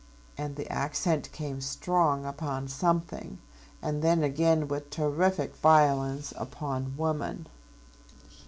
[0.35, 3.37] And the accent came strong upon "something,"
[3.83, 7.45] and then again with terrific violence upon "woman."